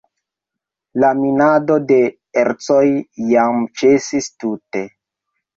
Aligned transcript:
La 1.03 1.11
minado 1.19 1.77
de 1.91 1.99
ercoj 2.45 2.83
jam 3.33 3.63
ĉesis 3.83 4.31
tute. 4.45 4.87